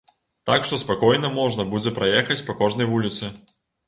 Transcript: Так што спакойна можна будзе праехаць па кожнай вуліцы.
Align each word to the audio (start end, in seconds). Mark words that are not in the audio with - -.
Так 0.49 0.63
што 0.69 0.77
спакойна 0.83 1.29
можна 1.39 1.65
будзе 1.73 1.91
праехаць 1.97 2.39
па 2.47 2.55
кожнай 2.63 2.89
вуліцы. 2.95 3.31